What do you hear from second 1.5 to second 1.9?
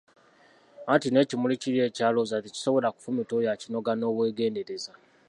kiri